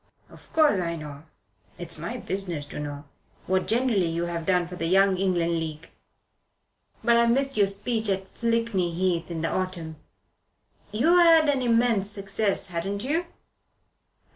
[0.31, 1.25] Of course I know
[1.77, 3.03] it's my business to know
[3.45, 5.91] what generally you have done for the Young England League,
[7.03, 9.97] but I missed your speech at Flickney Heath in the autumn.
[10.91, 13.27] You had an immense success, hadn't you?"